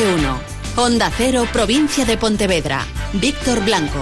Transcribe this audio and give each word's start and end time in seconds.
de 0.00 0.14
1. 0.14 0.40
Onda 0.76 1.10
Cero, 1.16 1.48
provincia 1.52 2.04
de 2.04 2.18
Pontevedra. 2.18 2.84
Víctor 3.14 3.64
Blanco. 3.64 3.98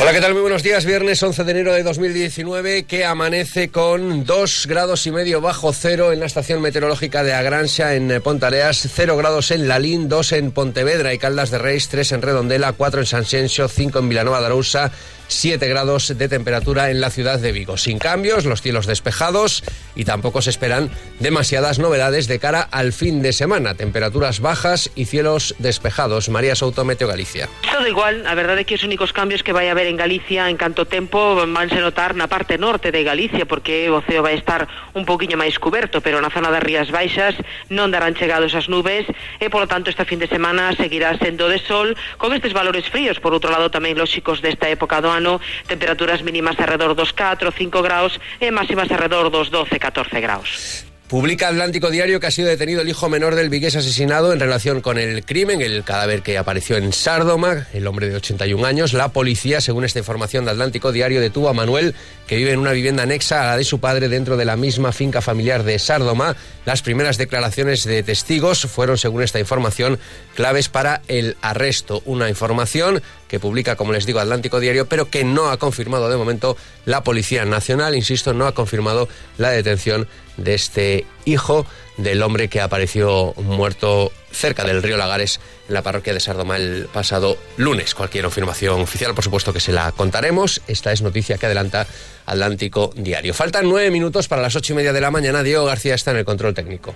Hola, 0.00 0.12
¿qué 0.12 0.20
tal? 0.20 0.32
Muy 0.32 0.42
buenos 0.42 0.64
días. 0.64 0.84
Viernes 0.84 1.22
11 1.22 1.44
de 1.44 1.50
enero 1.52 1.72
de 1.72 1.84
2019 1.84 2.82
que 2.82 3.04
amanece 3.04 3.68
con 3.68 4.24
2 4.24 4.66
grados 4.66 5.06
y 5.06 5.12
medio 5.12 5.40
bajo 5.40 5.72
cero 5.72 6.12
en 6.12 6.18
la 6.18 6.26
estación 6.26 6.60
meteorológica 6.60 7.22
de 7.22 7.34
Agransia 7.34 7.94
en 7.94 8.20
Pontareas, 8.20 8.88
0 8.92 9.16
grados 9.16 9.52
en 9.52 9.68
Lalín, 9.68 10.08
2 10.08 10.32
en 10.32 10.50
Pontevedra 10.50 11.14
y 11.14 11.18
Caldas 11.18 11.52
de 11.52 11.58
Reis, 11.58 11.88
3 11.88 12.10
en 12.10 12.22
Redondela, 12.22 12.72
4 12.72 13.00
en 13.00 13.06
San 13.06 13.24
5 13.24 13.98
en 14.00 14.08
Vilanova 14.08 14.40
de 14.40 14.46
Arousa, 14.46 14.90
7 15.28 15.66
grados 15.68 16.16
de 16.16 16.28
temperatura 16.28 16.90
en 16.90 17.00
la 17.00 17.10
ciudad 17.10 17.38
de 17.38 17.52
Vigo. 17.52 17.76
Sin 17.76 17.98
cambios, 17.98 18.44
los 18.44 18.62
cielos 18.62 18.86
despejados 18.86 19.64
y 19.94 20.04
tampoco 20.04 20.42
se 20.42 20.50
esperan 20.50 20.90
demasiadas 21.20 21.78
novedades 21.78 22.26
de 22.28 22.38
cara 22.38 22.60
al 22.60 22.92
fin 22.92 23.22
de 23.22 23.32
semana. 23.32 23.74
Temperaturas 23.74 24.40
bajas 24.40 24.90
y 24.94 25.06
cielos 25.06 25.54
despejados. 25.58 26.28
María 26.28 26.54
Souto, 26.54 26.84
Meteo 26.84 27.08
Galicia. 27.08 27.48
Todo 27.70 27.86
igual, 27.86 28.26
a 28.26 28.34
verdade 28.34 28.62
é 28.62 28.64
que 28.64 28.74
os 28.74 28.84
únicos 28.84 29.12
cambios 29.12 29.42
que 29.42 29.52
vai 29.52 29.68
haber 29.68 29.86
en 29.86 29.96
Galicia 29.96 30.48
en 30.48 30.56
canto 30.56 30.86
tempo 30.86 31.34
vanse 31.34 31.80
notar 31.80 32.14
na 32.14 32.28
parte 32.28 32.58
norte 32.58 32.90
de 32.90 33.02
Galicia 33.02 33.46
porque 33.46 33.90
o 33.90 34.00
ceo 34.02 34.22
vai 34.22 34.34
estar 34.34 34.68
un 34.94 35.04
poquinho 35.04 35.36
máis 35.36 35.58
coberto, 35.58 36.00
pero 36.00 36.22
na 36.22 36.30
zona 36.30 36.54
das 36.54 36.62
Rías 36.62 36.90
Baixas 36.90 37.34
non 37.68 37.90
darán 37.90 38.14
chegados 38.14 38.54
as 38.54 38.70
nubes 38.70 39.06
e 39.42 39.46
polo 39.50 39.66
tanto 39.66 39.90
este 39.90 40.06
fin 40.06 40.22
de 40.22 40.30
semana 40.30 40.70
seguirá 40.78 41.16
sendo 41.18 41.50
de 41.50 41.58
sol 41.58 41.98
con 42.16 42.32
estes 42.32 42.54
valores 42.54 42.86
fríos, 42.88 43.18
por 43.18 43.34
outro 43.34 43.50
lado 43.50 43.70
tamén 43.70 43.98
lóxicos 43.98 44.38
desta 44.40 44.70
época 44.70 45.02
ano, 45.14 45.40
temperaturas 45.66 46.22
mínimas 46.22 46.58
alrededor 46.58 46.94
dos 46.94 47.14
4 47.14 47.50
5 47.50 47.82
graus 47.82 48.20
e 48.40 48.50
máximas 48.50 48.90
alrededor 48.90 49.30
dos 49.30 49.48
12 49.48 49.78
14 49.78 50.20
graus. 50.20 50.84
Publica 51.14 51.48
Atlántico 51.48 51.90
Diario 51.90 52.18
que 52.18 52.28
ha 52.28 52.30
sido 52.30 52.48
detenido 52.48 52.80
el 52.80 52.88
hijo 52.88 53.10
menor 53.10 53.34
del 53.34 53.50
vigués 53.50 53.76
asesinado 53.76 54.32
en 54.32 54.40
relación 54.40 54.80
con 54.80 54.96
el 54.96 55.22
crimen, 55.24 55.60
el 55.60 55.84
cadáver 55.84 56.22
que 56.22 56.38
apareció 56.38 56.78
en 56.78 56.94
Sárdoma, 56.94 57.68
el 57.74 57.86
hombre 57.86 58.08
de 58.08 58.16
81 58.16 58.66
años. 58.66 58.94
La 58.94 59.10
policía, 59.10 59.60
según 59.60 59.84
esta 59.84 59.98
información 59.98 60.46
de 60.46 60.52
Atlántico 60.52 60.92
Diario, 60.92 61.20
detuvo 61.20 61.50
a 61.50 61.52
Manuel, 61.52 61.94
que 62.26 62.36
vive 62.36 62.52
en 62.52 62.58
una 62.58 62.72
vivienda 62.72 63.02
anexa 63.02 63.42
a 63.42 63.46
la 63.46 63.56
de 63.58 63.64
su 63.64 63.80
padre 63.80 64.08
dentro 64.08 64.38
de 64.38 64.46
la 64.46 64.56
misma 64.56 64.92
finca 64.92 65.20
familiar 65.20 65.62
de 65.62 65.78
Sárdoma. 65.78 66.36
Las 66.64 66.80
primeras 66.80 67.18
declaraciones 67.18 67.84
de 67.84 68.02
testigos 68.02 68.62
fueron, 68.62 68.96
según 68.96 69.22
esta 69.22 69.38
información, 69.38 69.98
claves 70.34 70.70
para 70.70 71.02
el 71.06 71.36
arresto. 71.42 72.02
Una 72.06 72.30
información 72.30 73.02
que 73.28 73.40
publica, 73.40 73.76
como 73.76 73.92
les 73.92 74.06
digo, 74.06 74.20
Atlántico 74.20 74.60
Diario, 74.60 74.86
pero 74.86 75.10
que 75.10 75.24
no 75.24 75.50
ha 75.50 75.56
confirmado 75.56 76.08
de 76.08 76.16
momento 76.16 76.56
la 76.84 77.02
Policía 77.02 77.44
Nacional, 77.44 77.94
insisto, 77.94 78.34
no 78.34 78.46
ha 78.46 78.52
confirmado 78.52 79.08
la 79.38 79.50
detención 79.50 80.08
de 80.36 80.54
este 80.54 81.06
hijo 81.24 81.66
del 81.96 82.22
hombre 82.22 82.48
que 82.48 82.60
apareció 82.60 83.34
muerto 83.36 84.10
cerca 84.32 84.64
del 84.64 84.82
río 84.82 84.96
Lagares 84.96 85.38
en 85.68 85.74
la 85.74 85.82
parroquia 85.82 86.12
de 86.12 86.20
Sardoma 86.20 86.56
el 86.56 86.88
pasado 86.92 87.38
lunes. 87.56 87.94
Cualquier 87.94 88.24
confirmación 88.24 88.80
oficial, 88.80 89.14
por 89.14 89.22
supuesto 89.22 89.52
que 89.52 89.60
se 89.60 89.72
la 89.72 89.92
contaremos. 89.92 90.60
Esta 90.66 90.92
es 90.92 91.02
noticia 91.02 91.38
que 91.38 91.46
adelanta 91.46 91.86
Atlántico 92.26 92.90
Diario. 92.96 93.32
Faltan 93.32 93.68
nueve 93.68 93.90
minutos 93.90 94.26
para 94.26 94.42
las 94.42 94.56
ocho 94.56 94.72
y 94.72 94.76
media 94.76 94.92
de 94.92 95.00
la 95.00 95.12
mañana. 95.12 95.42
Diego 95.42 95.64
García 95.64 95.94
está 95.94 96.10
en 96.10 96.18
el 96.18 96.24
control 96.24 96.52
técnico. 96.52 96.94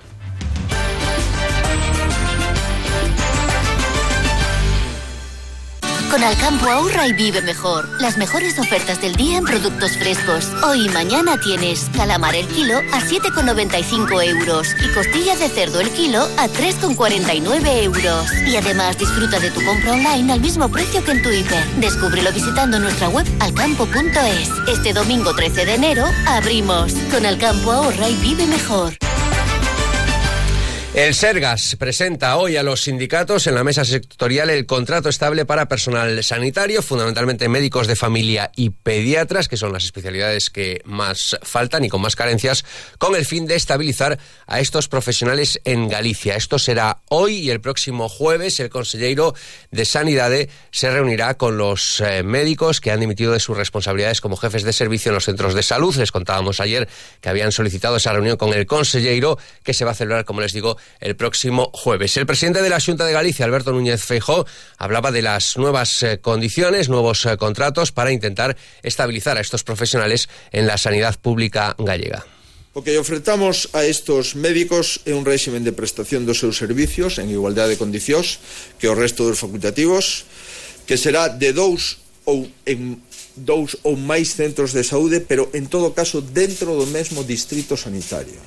Con 6.10 6.24
Alcampo 6.24 6.66
ahorra 6.70 7.06
y 7.06 7.12
vive 7.12 7.42
mejor. 7.42 7.86
Las 8.00 8.16
mejores 8.16 8.58
ofertas 8.58 9.00
del 9.00 9.14
día 9.14 9.38
en 9.38 9.44
productos 9.44 9.96
frescos. 9.98 10.48
Hoy 10.64 10.86
y 10.86 10.88
mañana 10.88 11.38
tienes 11.38 11.90
calamar 11.94 12.34
el 12.34 12.46
kilo 12.48 12.78
a 12.78 13.00
7,95 13.00 14.24
euros 14.24 14.68
y 14.82 14.94
costilla 14.94 15.36
de 15.36 15.48
cerdo 15.48 15.80
el 15.80 15.90
kilo 15.90 16.22
a 16.38 16.48
3,49 16.48 17.82
euros. 17.84 18.32
Y 18.46 18.56
además 18.56 18.96
disfruta 18.96 19.38
de 19.38 19.50
tu 19.50 19.62
compra 19.64 19.92
online 19.92 20.32
al 20.32 20.40
mismo 20.40 20.70
precio 20.70 21.04
que 21.04 21.12
en 21.12 21.22
tu. 21.22 21.28
Descúbrelo 21.78 22.32
visitando 22.32 22.78
nuestra 22.78 23.10
web 23.10 23.26
alcampo.es. 23.40 24.50
Este 24.66 24.94
domingo 24.94 25.34
13 25.34 25.66
de 25.66 25.74
enero 25.74 26.04
abrimos. 26.26 26.94
Con 27.12 27.26
Alcampo 27.26 27.70
ahorra 27.70 28.08
y 28.08 28.16
vive 28.16 28.46
mejor. 28.46 29.07
El 30.98 31.14
Sergas 31.14 31.76
presenta 31.78 32.36
hoy 32.38 32.56
a 32.56 32.64
los 32.64 32.82
sindicatos 32.82 33.46
en 33.46 33.54
la 33.54 33.62
mesa 33.62 33.84
sectorial 33.84 34.50
el 34.50 34.66
contrato 34.66 35.08
estable 35.08 35.44
para 35.44 35.68
personal 35.68 36.24
sanitario, 36.24 36.82
fundamentalmente 36.82 37.48
médicos 37.48 37.86
de 37.86 37.94
familia 37.94 38.50
y 38.56 38.70
pediatras, 38.70 39.46
que 39.46 39.56
son 39.56 39.72
las 39.72 39.84
especialidades 39.84 40.50
que 40.50 40.80
más 40.84 41.38
faltan 41.42 41.84
y 41.84 41.88
con 41.88 42.00
más 42.00 42.16
carencias, 42.16 42.64
con 42.98 43.14
el 43.14 43.24
fin 43.24 43.46
de 43.46 43.54
estabilizar 43.54 44.18
a 44.48 44.58
estos 44.58 44.88
profesionales 44.88 45.60
en 45.62 45.88
Galicia. 45.88 46.34
Esto 46.34 46.58
será 46.58 46.98
hoy 47.10 47.36
y 47.36 47.50
el 47.50 47.60
próximo 47.60 48.08
jueves 48.08 48.58
el 48.58 48.68
consejero 48.68 49.36
de 49.70 49.84
Sanidad 49.84 50.32
se 50.72 50.90
reunirá 50.90 51.34
con 51.34 51.58
los 51.58 52.00
eh, 52.00 52.24
médicos 52.24 52.80
que 52.80 52.90
han 52.90 52.98
dimitido 52.98 53.32
de 53.32 53.38
sus 53.38 53.56
responsabilidades 53.56 54.20
como 54.20 54.36
jefes 54.36 54.64
de 54.64 54.72
servicio 54.72 55.10
en 55.10 55.14
los 55.14 55.26
centros 55.26 55.54
de 55.54 55.62
salud. 55.62 55.94
Les 55.94 56.10
contábamos 56.10 56.58
ayer 56.58 56.88
que 57.20 57.28
habían 57.28 57.52
solicitado 57.52 57.98
esa 57.98 58.12
reunión 58.12 58.36
con 58.36 58.52
el 58.52 58.66
consejero 58.66 59.38
que 59.62 59.74
se 59.74 59.84
va 59.84 59.92
a 59.92 59.94
celebrar, 59.94 60.24
como 60.24 60.40
les 60.40 60.52
digo, 60.52 60.76
el 61.00 61.16
próximo 61.16 61.70
jueves. 61.72 62.16
El 62.16 62.26
presidente 62.26 62.62
de 62.62 62.70
la 62.70 62.80
Junta 62.80 63.04
de 63.04 63.12
Galicia, 63.12 63.44
Alberto 63.44 63.72
Núñez 63.72 64.02
Feijó, 64.02 64.46
hablaba 64.76 65.12
de 65.12 65.22
las 65.22 65.56
nuevas 65.56 66.02
eh, 66.02 66.18
condiciones, 66.20 66.88
nuevos 66.88 67.24
eh, 67.26 67.36
contratos 67.36 67.92
para 67.92 68.12
intentar 68.12 68.56
estabilizar 68.82 69.36
a 69.36 69.40
estos 69.40 69.64
profesionales 69.64 70.28
en 70.52 70.66
la 70.66 70.78
sanidad 70.78 71.18
pública 71.20 71.74
gallega. 71.78 72.26
O 72.74 72.84
que 72.84 72.94
ofertamos 72.94 73.74
a 73.74 73.82
estos 73.82 74.38
médicos 74.38 75.02
é 75.02 75.10
un 75.10 75.26
réximen 75.26 75.66
de 75.66 75.74
prestación 75.74 76.22
dos 76.22 76.38
seus 76.38 76.60
servicios 76.62 77.18
en 77.18 77.26
igualdade 77.26 77.74
de 77.74 77.80
condicións 77.80 78.38
que 78.78 78.86
o 78.86 78.94
resto 78.94 79.26
dos 79.26 79.40
facultativos, 79.40 80.28
que 80.86 80.94
será 80.94 81.26
de 81.26 81.50
dous 81.50 81.98
ou 82.22 82.46
en 82.68 83.02
dous 83.34 83.74
ou 83.82 83.98
máis 83.98 84.30
centros 84.36 84.70
de 84.70 84.86
saúde, 84.86 85.18
pero 85.24 85.50
en 85.58 85.66
todo 85.66 85.90
caso 85.90 86.22
dentro 86.22 86.78
do 86.78 86.86
mesmo 86.86 87.26
distrito 87.26 87.74
sanitario. 87.74 88.38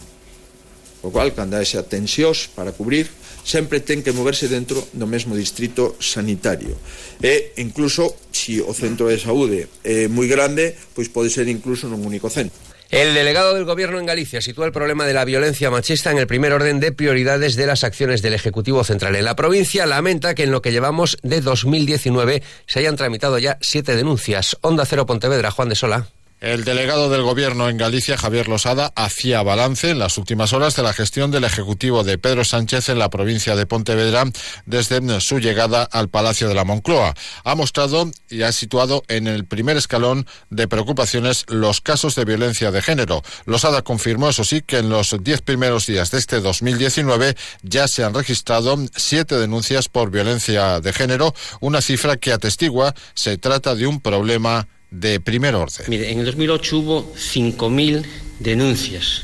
O 1.01 1.09
cual, 1.09 1.33
cando 1.33 1.57
haxa 1.57 1.81
tensións 1.83 2.49
para 2.53 2.71
cubrir, 2.71 3.09
sempre 3.43 3.81
ten 3.81 4.05
que 4.05 4.13
moverse 4.13 4.45
dentro 4.47 4.85
do 4.93 5.09
mesmo 5.09 5.33
distrito 5.33 5.97
sanitario. 5.97 6.77
E, 7.21 7.57
incluso, 7.57 8.13
si 8.29 8.61
o 8.61 8.73
centro 8.73 9.09
de 9.09 9.17
saúde 9.17 9.67
é 9.81 10.05
moi 10.07 10.29
grande, 10.29 10.77
pois 10.93 11.09
pode 11.09 11.33
ser 11.33 11.49
incluso 11.49 11.89
nun 11.89 12.05
único 12.05 12.29
centro. 12.29 12.53
El 12.91 13.13
delegado 13.13 13.55
del 13.55 13.63
Gobierno 13.63 13.99
en 13.99 14.05
Galicia 14.05 14.41
sitúa 14.41 14.65
el 14.65 14.73
problema 14.73 15.05
de 15.05 15.13
la 15.13 15.23
violencia 15.23 15.71
machista 15.71 16.11
en 16.11 16.17
el 16.17 16.27
primer 16.27 16.51
orden 16.51 16.81
de 16.81 16.91
prioridades 16.91 17.55
de 17.55 17.65
las 17.65 17.85
acciones 17.85 18.21
del 18.21 18.33
Ejecutivo 18.33 18.83
Central. 18.83 19.15
En 19.15 19.23
la 19.23 19.37
provincia 19.37 19.85
lamenta 19.85 20.35
que 20.35 20.43
en 20.43 20.51
lo 20.51 20.61
que 20.61 20.73
llevamos 20.73 21.17
de 21.23 21.39
2019 21.39 22.43
se 22.67 22.79
hayan 22.79 22.97
tramitado 22.97 23.39
ya 23.39 23.57
siete 23.61 23.95
denuncias. 23.95 24.57
Onda 24.59 24.85
Cero 24.85 25.05
Pontevedra, 25.05 25.51
Juan 25.51 25.69
de 25.69 25.75
Sola. 25.75 26.07
El 26.41 26.63
delegado 26.63 27.11
del 27.11 27.21
Gobierno 27.21 27.69
en 27.69 27.77
Galicia, 27.77 28.17
Javier 28.17 28.47
Losada, 28.47 28.91
hacía 28.95 29.43
balance 29.43 29.91
en 29.91 29.99
las 29.99 30.17
últimas 30.17 30.53
horas 30.53 30.75
de 30.75 30.81
la 30.81 30.91
gestión 30.91 31.29
del 31.29 31.43
Ejecutivo 31.43 32.03
de 32.03 32.17
Pedro 32.17 32.43
Sánchez 32.43 32.89
en 32.89 32.97
la 32.97 33.11
provincia 33.11 33.55
de 33.55 33.67
Pontevedra 33.67 34.23
desde 34.65 35.21
su 35.21 35.37
llegada 35.37 35.83
al 35.83 36.09
Palacio 36.09 36.47
de 36.47 36.55
la 36.55 36.63
Moncloa. 36.63 37.13
Ha 37.43 37.53
mostrado 37.53 38.09
y 38.27 38.41
ha 38.41 38.51
situado 38.53 39.03
en 39.07 39.27
el 39.27 39.45
primer 39.45 39.77
escalón 39.77 40.25
de 40.49 40.67
preocupaciones 40.67 41.45
los 41.47 41.79
casos 41.79 42.15
de 42.15 42.25
violencia 42.25 42.71
de 42.71 42.81
género. 42.81 43.21
Losada 43.45 43.83
confirmó, 43.83 44.29
eso 44.29 44.43
sí, 44.43 44.63
que 44.63 44.79
en 44.79 44.89
los 44.89 45.15
diez 45.21 45.43
primeros 45.43 45.85
días 45.85 46.09
de 46.09 46.17
este 46.17 46.41
2019 46.41 47.37
ya 47.61 47.87
se 47.87 48.03
han 48.03 48.15
registrado 48.15 48.79
siete 48.95 49.37
denuncias 49.37 49.89
por 49.89 50.09
violencia 50.09 50.79
de 50.79 50.91
género, 50.91 51.35
una 51.59 51.81
cifra 51.81 52.17
que 52.17 52.33
atestigua 52.33 52.95
se 53.13 53.37
trata 53.37 53.75
de 53.75 53.85
un 53.85 54.01
problema 54.01 54.67
de 54.91 55.19
primer 55.19 55.55
orden. 55.55 55.85
Mire, 55.87 56.11
en 56.11 56.19
el 56.19 56.25
2008 56.25 56.77
hubo 56.77 57.13
5.000 57.15 58.03
denuncias 58.39 59.23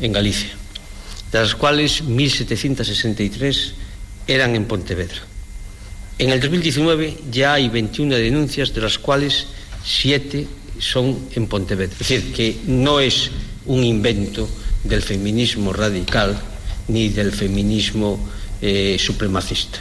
en 0.00 0.12
Galicia, 0.12 0.50
de 1.30 1.40
las 1.40 1.54
cuales 1.54 2.04
1.763 2.04 3.72
eran 4.26 4.56
en 4.56 4.66
Pontevedra. 4.66 5.22
En 6.18 6.30
el 6.30 6.40
2019 6.40 7.18
ya 7.30 7.54
hay 7.54 7.68
21 7.68 8.14
denuncias, 8.16 8.74
de 8.74 8.80
las 8.80 8.98
cuales 8.98 9.46
7 9.84 10.46
son 10.78 11.28
en 11.34 11.46
Pontevedra. 11.46 11.96
Es 12.00 12.08
decir, 12.08 12.32
que 12.32 12.56
no 12.66 13.00
es 13.00 13.30
un 13.66 13.84
invento 13.84 14.48
del 14.84 15.02
feminismo 15.02 15.72
radical 15.72 16.38
ni 16.88 17.08
del 17.08 17.32
feminismo 17.32 18.18
eh, 18.60 18.96
supremacista. 18.98 19.78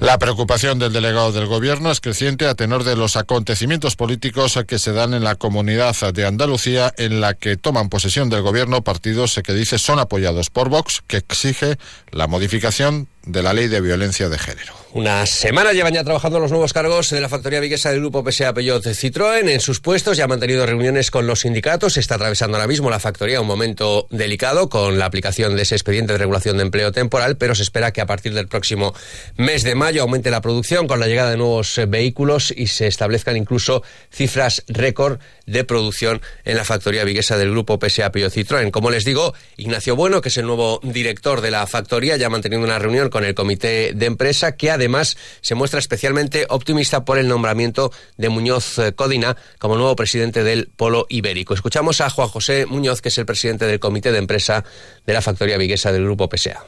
La 0.00 0.16
preocupación 0.16 0.78
del 0.78 0.94
delegado 0.94 1.30
del 1.30 1.46
Gobierno 1.46 1.90
es 1.90 2.00
creciente 2.00 2.46
a 2.46 2.54
tenor 2.54 2.84
de 2.84 2.96
los 2.96 3.16
acontecimientos 3.16 3.96
políticos 3.96 4.58
que 4.66 4.78
se 4.78 4.92
dan 4.92 5.12
en 5.12 5.24
la 5.24 5.34
comunidad 5.34 5.94
de 6.14 6.24
Andalucía, 6.24 6.94
en 6.96 7.20
la 7.20 7.34
que 7.34 7.58
toman 7.58 7.90
posesión 7.90 8.30
del 8.30 8.40
Gobierno 8.40 8.80
partidos 8.80 9.38
que 9.44 9.52
dice 9.52 9.78
son 9.78 9.98
apoyados 9.98 10.48
por 10.48 10.70
Vox, 10.70 11.02
que 11.06 11.18
exige 11.18 11.76
la 12.12 12.28
modificación 12.28 13.08
de 13.24 13.42
la 13.42 13.52
Ley 13.52 13.68
de 13.68 13.80
Violencia 13.80 14.28
de 14.28 14.38
Género. 14.38 14.80
Una 14.92 15.24
semana 15.24 15.72
llevan 15.72 15.94
ya 15.94 16.02
trabajando 16.02 16.40
los 16.40 16.50
nuevos 16.50 16.72
cargos 16.72 17.10
de 17.10 17.20
la 17.20 17.28
factoría 17.28 17.60
viguesa 17.60 17.90
del 17.90 18.00
grupo 18.00 18.28
PSA 18.28 18.52
Peugeot 18.52 18.84
Citroën 18.84 19.48
en 19.48 19.60
sus 19.60 19.78
puestos. 19.78 20.16
Ya 20.16 20.24
han 20.24 20.30
mantenido 20.30 20.66
reuniones 20.66 21.12
con 21.12 21.28
los 21.28 21.40
sindicatos. 21.40 21.96
Está 21.96 22.16
atravesando 22.16 22.56
ahora 22.56 22.66
mismo 22.66 22.90
la 22.90 22.98
factoría 22.98 23.40
un 23.40 23.46
momento 23.46 24.08
delicado 24.10 24.68
con 24.68 24.98
la 24.98 25.04
aplicación 25.04 25.54
de 25.54 25.62
ese 25.62 25.76
expediente 25.76 26.14
de 26.14 26.18
regulación 26.18 26.56
de 26.56 26.64
empleo 26.64 26.90
temporal, 26.90 27.36
pero 27.36 27.54
se 27.54 27.62
espera 27.62 27.92
que 27.92 28.00
a 28.00 28.06
partir 28.06 28.34
del 28.34 28.48
próximo 28.48 28.92
mes 29.36 29.62
de 29.62 29.76
mayo 29.76 30.02
aumente 30.02 30.28
la 30.32 30.40
producción 30.40 30.88
con 30.88 30.98
la 30.98 31.06
llegada 31.06 31.30
de 31.30 31.36
nuevos 31.36 31.78
eh, 31.78 31.86
vehículos 31.86 32.52
y 32.56 32.66
se 32.66 32.88
establezcan 32.88 33.36
incluso 33.36 33.84
cifras 34.10 34.64
récord 34.66 35.20
de 35.46 35.62
producción 35.62 36.20
en 36.44 36.56
la 36.56 36.64
factoría 36.64 37.04
viguesa 37.04 37.36
del 37.36 37.52
grupo 37.52 37.78
PSA 37.78 38.10
Peugeot 38.10 38.32
Citroën. 38.32 38.72
Como 38.72 38.90
les 38.90 39.04
digo, 39.04 39.34
Ignacio 39.56 39.94
Bueno, 39.94 40.20
que 40.20 40.30
es 40.30 40.36
el 40.36 40.46
nuevo 40.46 40.80
director 40.82 41.42
de 41.42 41.52
la 41.52 41.64
factoría, 41.68 42.16
ya 42.16 42.26
ha 42.26 42.30
mantenido 42.30 42.62
una 42.62 42.80
reunión 42.80 43.08
con 43.10 43.24
el 43.24 43.34
comité 43.34 43.92
de 43.94 44.06
empresa 44.06 44.56
que 44.56 44.70
además 44.70 45.16
se 45.40 45.54
muestra 45.54 45.78
especialmente 45.78 46.46
optimista 46.48 47.04
por 47.04 47.18
el 47.18 47.28
nombramiento 47.28 47.90
de 48.16 48.28
Muñoz 48.28 48.78
eh, 48.78 48.92
Codina 48.94 49.36
como 49.58 49.76
nuevo 49.76 49.96
presidente 49.96 50.42
del 50.44 50.68
Polo 50.74 51.06
Ibérico. 51.08 51.54
Escuchamos 51.54 52.00
a 52.00 52.10
Juan 52.10 52.28
José 52.28 52.66
Muñoz, 52.66 53.02
que 53.02 53.08
es 53.08 53.18
el 53.18 53.26
presidente 53.26 53.66
del 53.66 53.80
comité 53.80 54.12
de 54.12 54.18
empresa 54.18 54.64
de 55.06 55.12
la 55.12 55.22
factoría 55.22 55.58
viguesa 55.58 55.92
del 55.92 56.04
Grupo 56.04 56.28
PSA. 56.34 56.64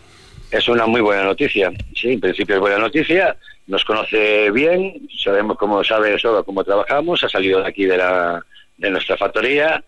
Es 0.50 0.68
una 0.68 0.86
muy 0.86 1.00
buena 1.00 1.24
noticia, 1.24 1.72
sí, 1.94 2.12
en 2.12 2.20
principio 2.20 2.56
es 2.56 2.60
buena 2.60 2.78
noticia. 2.78 3.36
Nos 3.66 3.84
conoce 3.84 4.50
bien, 4.50 5.08
sabemos 5.22 5.56
cómo 5.56 5.82
sabe 5.82 6.14
eso, 6.14 6.44
cómo 6.44 6.62
trabajamos, 6.64 7.24
ha 7.24 7.28
salido 7.28 7.60
de 7.60 7.68
aquí 7.68 7.86
de, 7.86 7.96
la, 7.96 8.44
de 8.76 8.90
nuestra 8.90 9.16
factoría 9.16 9.82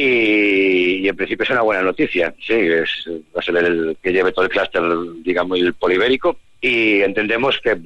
y, 0.00 1.08
en 1.08 1.16
principio 1.16 1.42
es 1.42 1.50
una 1.50 1.62
buena 1.62 1.82
noticia. 1.82 2.32
Sí, 2.46 2.54
es, 2.54 2.88
va 3.34 3.40
a 3.40 3.42
ser 3.42 3.56
el 3.56 3.96
que 4.00 4.12
lleve 4.12 4.30
todo 4.30 4.44
el 4.44 4.50
clúster, 4.50 4.82
digamos, 5.24 5.58
el 5.58 5.74
polibérico 5.74 6.36
y 6.60 7.00
entendemos 7.00 7.58
que, 7.62 7.76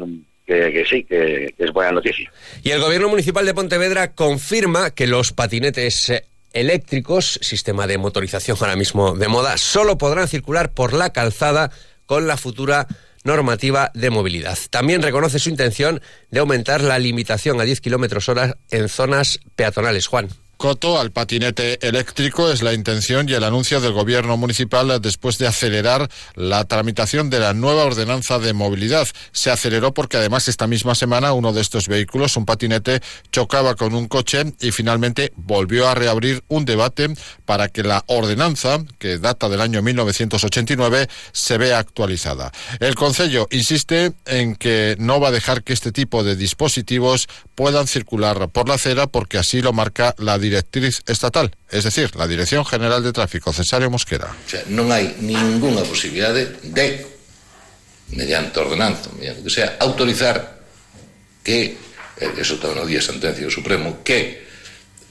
que, 0.46 0.84
sí, 0.88 1.04
que, 1.04 1.54
es 1.56 1.72
buena 1.72 1.92
noticia. 1.92 2.30
Y 2.62 2.70
el 2.70 2.80
Gobierno 2.80 3.08
Municipal 3.08 3.46
de 3.46 3.54
Pontevedra 3.54 4.12
confirma 4.12 4.90
que 4.90 5.06
los 5.06 5.32
patinetes 5.32 6.12
eléctricos, 6.52 7.38
sistema 7.40 7.86
de 7.86 7.96
motorización 7.96 8.58
ahora 8.60 8.76
mismo 8.76 9.14
de 9.14 9.28
moda, 9.28 9.56
solo 9.56 9.96
podrán 9.96 10.28
circular 10.28 10.72
por 10.72 10.92
la 10.92 11.14
calzada 11.14 11.70
con 12.04 12.26
la 12.26 12.36
futura 12.36 12.88
normativa 13.24 13.90
de 13.94 14.10
movilidad. 14.10 14.58
También 14.68 15.00
reconoce 15.00 15.38
su 15.38 15.48
intención 15.48 16.02
de 16.30 16.40
aumentar 16.40 16.82
la 16.82 16.98
limitación 16.98 17.58
a 17.58 17.64
10 17.64 17.80
kilómetros 17.80 18.28
hora 18.28 18.58
en 18.70 18.90
zonas 18.90 19.40
peatonales. 19.56 20.08
Juan. 20.08 20.28
Coto 20.62 21.00
al 21.00 21.10
patinete 21.10 21.84
eléctrico 21.84 22.48
es 22.48 22.62
la 22.62 22.72
intención 22.72 23.28
y 23.28 23.32
el 23.32 23.42
anuncio 23.42 23.80
del 23.80 23.90
gobierno 23.90 24.36
municipal 24.36 25.00
después 25.02 25.36
de 25.38 25.48
acelerar 25.48 26.08
la 26.36 26.64
tramitación 26.66 27.30
de 27.30 27.40
la 27.40 27.52
nueva 27.52 27.82
ordenanza 27.82 28.38
de 28.38 28.52
movilidad. 28.52 29.08
Se 29.32 29.50
aceleró 29.50 29.92
porque 29.92 30.18
además 30.18 30.46
esta 30.46 30.68
misma 30.68 30.94
semana 30.94 31.32
uno 31.32 31.52
de 31.52 31.60
estos 31.60 31.88
vehículos, 31.88 32.36
un 32.36 32.46
patinete, 32.46 33.00
chocaba 33.32 33.74
con 33.74 33.92
un 33.92 34.06
coche 34.06 34.54
y 34.60 34.70
finalmente 34.70 35.32
volvió 35.34 35.88
a 35.88 35.96
reabrir 35.96 36.44
un 36.46 36.64
debate 36.64 37.12
para 37.44 37.66
que 37.66 37.82
la 37.82 38.04
ordenanza, 38.06 38.78
que 39.00 39.18
data 39.18 39.48
del 39.48 39.62
año 39.62 39.82
1989, 39.82 41.08
se 41.32 41.58
vea 41.58 41.80
actualizada. 41.80 42.52
El 42.78 42.94
Consejo 42.94 43.48
insiste 43.50 44.12
en 44.26 44.54
que 44.54 44.94
no 45.00 45.18
va 45.18 45.30
a 45.30 45.32
dejar 45.32 45.64
que 45.64 45.72
este 45.72 45.90
tipo 45.90 46.22
de 46.22 46.36
dispositivos 46.36 47.26
puedan 47.56 47.88
circular 47.88 48.48
por 48.50 48.68
la 48.68 48.74
acera 48.74 49.08
porque 49.08 49.38
así 49.38 49.60
lo 49.60 49.72
marca 49.72 50.14
la 50.18 50.38
directriz 50.52 51.00
estatal, 51.06 51.56
es 51.70 51.84
decir, 51.84 52.14
la 52.16 52.26
Dirección 52.26 52.64
General 52.64 53.02
de 53.02 53.12
Tráfico, 53.12 53.52
Cesario 53.52 53.88
Mosquera. 53.88 54.28
O 54.28 54.48
sea, 54.48 54.60
non 54.68 54.92
hai 54.92 55.16
ninguna 55.24 55.80
posibilidade 55.80 56.60
de, 56.68 57.08
mediante 58.12 58.60
ordenanza, 58.60 59.08
mediante 59.16 59.40
que 59.40 59.52
sea, 59.52 59.80
autorizar 59.80 60.60
que, 61.40 61.80
eh, 62.20 62.32
eso 62.36 62.60
está 62.60 62.68
no 62.76 62.84
día 62.84 63.00
sentencia 63.00 63.48
do 63.48 63.52
Supremo, 63.52 64.04
que 64.04 64.44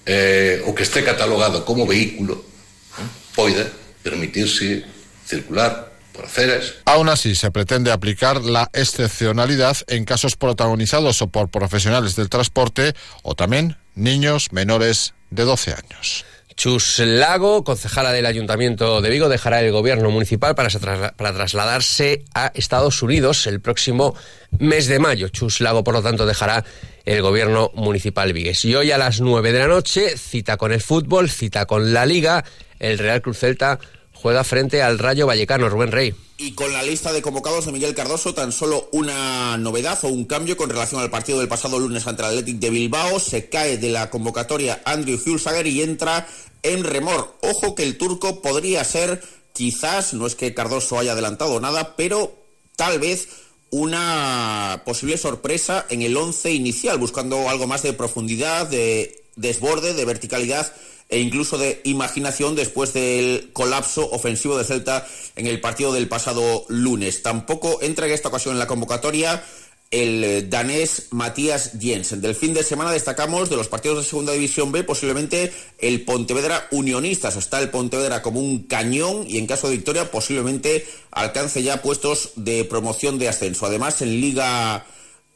eh, 0.06 0.62
o 0.70 0.78
que 0.78 0.86
esté 0.86 1.02
catalogado 1.02 1.66
como 1.66 1.90
vehículo 1.90 2.38
eh, 2.38 3.06
poida 3.34 3.66
permitirse 4.06 4.86
circular 5.26 5.90
por 6.14 6.26
aceras. 6.30 6.86
Aún 6.86 7.10
así, 7.10 7.34
se 7.34 7.50
pretende 7.50 7.90
aplicar 7.90 8.46
la 8.46 8.70
excepcionalidad 8.74 9.78
en 9.88 10.06
casos 10.06 10.38
protagonizados 10.38 11.22
o 11.22 11.34
por 11.34 11.50
profesionales 11.50 12.16
del 12.16 12.30
transporte 12.30 12.94
o 13.24 13.34
también 13.34 13.81
niños 13.96 14.52
menores 14.52 15.14
de 15.30 15.44
12 15.44 15.72
años. 15.74 16.26
Chus 16.56 17.00
Lago, 17.00 17.64
concejala 17.64 18.12
del 18.12 18.26
Ayuntamiento 18.26 19.02
de 19.02 19.10
Vigo, 19.10 19.30
dejará 19.30 19.62
el 19.62 19.72
gobierno 19.72 20.12
municipal 20.12 20.54
para, 20.54 20.70
trasladarse 20.70 22.24
a 22.36 22.52
Estados 22.54 23.02
Unidos 23.02 23.48
el 23.48 23.62
próximo 23.62 24.16
mes 24.60 24.88
de 24.88 25.00
mayo. 25.00 25.30
Chus 25.30 25.60
Lago, 25.62 25.84
por 25.84 25.96
lo 25.96 26.04
tanto, 26.04 26.26
dejará 26.26 26.64
el 27.06 27.22
gobierno 27.22 27.72
municipal 27.74 28.32
vigues. 28.34 28.64
Y 28.66 28.76
hoy 28.76 28.92
a 28.92 29.00
las 29.00 29.22
9 29.22 29.52
de 29.52 29.60
la 29.60 29.68
noche, 29.68 30.18
cita 30.18 30.58
con 30.58 30.72
el 30.72 30.82
fútbol, 30.82 31.30
cita 31.30 31.66
con 31.66 31.94
la 31.94 32.06
Liga, 32.06 32.44
el 32.80 33.00
Real 33.00 33.22
Cruz 33.22 33.40
Celta 33.40 33.80
juega 34.22 34.44
frente 34.44 34.82
al 34.82 35.00
Rayo 35.00 35.28
Vallecano, 35.28 35.70
Rubén 35.70 35.92
Rey. 35.92 36.14
Y 36.38 36.54
con 36.54 36.72
la 36.72 36.84
lista 36.84 37.12
de 37.12 37.22
convocados 37.22 37.66
de 37.66 37.72
Miguel 37.72 37.96
Cardoso, 37.96 38.34
tan 38.34 38.52
solo 38.52 38.90
una 38.92 39.58
novedad 39.58 40.00
o 40.04 40.08
un 40.08 40.26
cambio 40.26 40.58
con 40.58 40.70
relación 40.70 41.02
al 41.02 41.10
partido 41.10 41.40
del 41.40 41.48
pasado 41.48 41.80
lunes 41.80 42.08
ante 42.08 42.22
el 42.22 42.30
Athletic 42.30 42.58
de 42.60 42.70
Bilbao. 42.70 43.20
Se 43.20 43.50
cae 43.50 43.78
de 43.78 43.90
la 43.90 44.10
convocatoria 44.10 44.82
Andrew 44.86 45.20
Hulsager 45.24 45.68
y 45.68 45.82
entra 45.82 46.28
en 46.64 46.84
remor. 46.84 47.36
Ojo 47.42 47.76
que 47.76 47.84
el 47.84 47.98
turco 47.98 48.42
podría 48.42 48.84
ser, 48.84 49.22
quizás, 49.54 50.14
no 50.14 50.28
es 50.28 50.36
que 50.36 50.54
Cardoso 50.54 51.00
haya 51.00 51.14
adelantado 51.14 51.60
nada, 51.60 51.96
pero 51.96 52.36
tal 52.76 53.00
vez 53.00 53.28
una 53.72 54.84
posible 54.86 55.18
sorpresa 55.18 55.86
en 55.90 56.02
el 56.02 56.16
once 56.18 56.52
inicial, 56.52 56.98
buscando 56.98 57.50
algo 57.50 57.68
más 57.68 57.84
de 57.84 57.94
profundidad, 57.94 58.68
de 58.68 59.24
desborde, 59.36 59.94
de 59.94 60.06
verticalidad 60.06 60.72
e 61.12 61.20
incluso 61.20 61.58
de 61.58 61.82
imaginación 61.84 62.56
después 62.56 62.94
del 62.94 63.52
colapso 63.54 64.10
ofensivo 64.12 64.58
de 64.58 64.64
Celta 64.64 65.06
en 65.36 65.46
el 65.46 65.60
partido 65.60 65.94
del 65.94 66.08
pasado 66.08 66.66
lunes. 66.70 67.22
Tampoco 67.22 67.80
entra 67.82 68.08
en 68.08 68.14
esta 68.14 68.30
ocasión 68.30 68.56
en 68.56 68.60
la 68.60 68.68
convocatoria 68.68 69.44
el 69.92 70.50
danés 70.50 71.08
Matías 71.12 71.74
Jensen. 71.78 72.22
Del 72.22 72.34
fin 72.34 72.54
de 72.54 72.64
semana 72.64 72.92
destacamos 72.92 73.50
de 73.50 73.58
los 73.58 73.68
partidos 73.68 73.98
de 73.98 74.10
Segunda 74.10 74.32
División 74.32 74.72
B 74.72 74.86
posiblemente 74.86 75.52
el 75.80 76.06
Pontevedra 76.06 76.70
Unionistas. 76.72 77.36
Está 77.36 77.60
el 77.60 77.70
Pontevedra 77.70 78.22
como 78.22 78.40
un 78.40 78.64
cañón 78.64 79.26
y 79.28 79.38
en 79.38 79.48
caso 79.48 79.68
de 79.68 79.76
victoria 79.76 80.10
posiblemente 80.10 80.88
alcance 81.12 81.62
ya 81.62 81.82
puestos 81.82 82.32
de 82.38 82.64
promoción 82.64 83.20
de 83.20 83.28
ascenso. 83.28 83.66
Además 83.66 84.02
en 84.02 84.22
Liga 84.22 84.86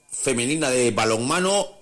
Femenina 0.09 0.69
de 0.69 0.91
Balonmano 0.91 1.74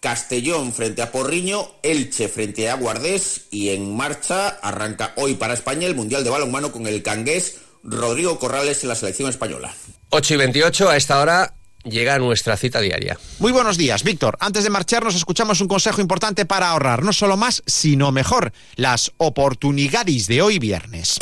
Castellón 0.00 0.72
frente 0.72 1.02
a 1.02 1.10
Porriño, 1.10 1.68
Elche 1.82 2.28
frente 2.28 2.70
a 2.70 2.74
Guardés 2.74 3.46
y 3.50 3.70
en 3.70 3.96
marcha 3.96 4.48
arranca 4.48 5.12
hoy 5.16 5.34
para 5.34 5.54
España 5.54 5.86
el 5.86 5.94
Mundial 5.94 6.24
de 6.24 6.30
Balonmano 6.30 6.70
con 6.72 6.86
el 6.86 7.02
cangués 7.02 7.56
Rodrigo 7.82 8.38
Corrales 8.38 8.82
en 8.82 8.88
la 8.88 8.94
selección 8.94 9.28
española. 9.28 9.74
8 10.10 10.34
y 10.34 10.36
28 10.36 10.88
a 10.88 10.96
esta 10.96 11.20
hora 11.20 11.54
llega 11.84 12.18
nuestra 12.18 12.56
cita 12.56 12.80
diaria. 12.80 13.18
Muy 13.38 13.52
buenos 13.52 13.76
días, 13.76 14.02
Víctor. 14.02 14.36
Antes 14.40 14.64
de 14.64 14.70
marcharnos 14.70 15.14
escuchamos 15.14 15.60
un 15.60 15.68
consejo 15.68 16.00
importante 16.00 16.44
para 16.44 16.70
ahorrar, 16.70 17.02
no 17.02 17.12
solo 17.12 17.36
más, 17.36 17.62
sino 17.66 18.12
mejor, 18.12 18.52
las 18.76 19.12
oportunidades 19.16 20.26
de 20.26 20.42
hoy 20.42 20.58
viernes. 20.58 21.18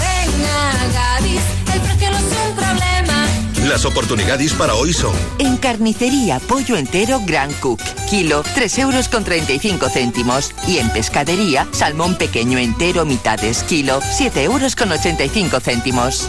el 1.75 1.81
precio 1.81 2.07
problema. 2.09 2.46
Las 3.69 3.85
oportunidades 3.85 4.53
para 4.53 4.75
hoy 4.75 4.93
son... 4.93 5.13
En 5.39 5.57
carnicería, 5.57 6.39
pollo 6.39 6.77
entero 6.77 7.21
Gran 7.27 7.53
Cook, 7.55 7.81
kilo 8.09 8.45
3 8.55 8.79
euros 8.79 9.09
con 9.09 9.25
35 9.25 9.89
céntimos. 9.89 10.53
Y 10.69 10.79
en 10.79 10.89
pescadería, 10.91 11.67
salmón 11.73 12.15
pequeño 12.15 12.59
entero 12.59 13.05
mitades, 13.05 13.65
kilo 13.65 14.01
7 14.01 14.45
euros 14.45 14.77
con 14.77 14.93
85 14.93 15.59
céntimos. 15.61 16.29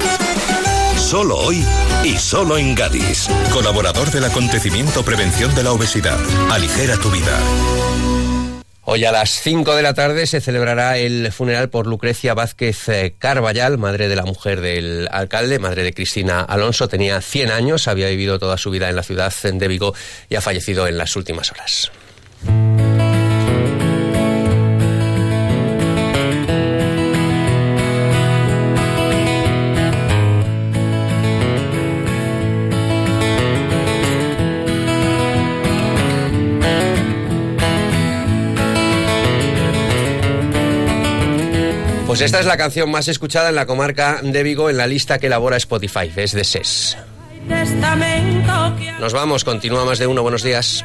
Solo 0.97 1.37
hoy 1.37 1.63
y 2.03 2.17
solo 2.17 2.57
en 2.57 2.73
Gadis. 2.73 3.29
Colaborador 3.53 4.09
del 4.09 4.25
acontecimiento 4.25 5.03
Prevención 5.03 5.53
de 5.53 5.63
la 5.63 5.73
Obesidad. 5.73 6.17
Aligera 6.49 6.97
tu 6.97 7.11
vida. 7.11 7.37
Hoy 8.89 9.03
a 9.03 9.11
las 9.11 9.41
5 9.41 9.75
de 9.75 9.81
la 9.81 9.93
tarde 9.93 10.25
se 10.27 10.39
celebrará 10.39 10.97
el 10.97 11.33
funeral 11.33 11.69
por 11.69 11.87
Lucrecia 11.87 12.33
Vázquez 12.33 12.87
eh, 12.87 13.15
Carballal, 13.19 13.77
madre 13.77 14.07
de 14.07 14.15
la 14.15 14.23
mujer 14.23 14.61
del 14.61 15.09
alcalde, 15.11 15.59
madre 15.59 15.83
de 15.83 15.91
Cristina 15.91 16.39
Alonso. 16.39 16.87
Tenía 16.87 17.19
100 17.19 17.51
años, 17.51 17.89
había 17.89 18.07
vivido 18.07 18.39
toda 18.39 18.57
su 18.57 18.71
vida 18.71 18.87
en 18.87 18.95
la 18.95 19.03
ciudad 19.03 19.33
de 19.43 19.67
Vigo 19.67 19.93
y 20.29 20.35
ha 20.35 20.41
fallecido 20.41 20.87
en 20.87 20.97
las 20.97 21.17
últimas 21.17 21.51
horas. 21.51 21.91
Pues 42.17 42.25
esta 42.25 42.39
es 42.39 42.47
la 42.47 42.57
canción 42.57 42.89
más 42.89 43.07
escuchada 43.09 43.49
en 43.49 43.53
la 43.53 43.67
comarca 43.67 44.21
de 44.23 44.41
Vigo 44.41 44.71
en 44.71 44.77
la 44.77 44.87
lista 44.87 45.19
que 45.19 45.27
elabora 45.27 45.55
Spotify, 45.57 46.11
es 46.15 46.31
de 46.31 46.43
SES. 46.43 46.97
Nos 48.99 49.13
vamos, 49.13 49.43
continúa 49.43 49.85
más 49.85 49.99
de 49.99 50.07
uno. 50.07 50.23
Buenos 50.23 50.41
días. 50.41 50.83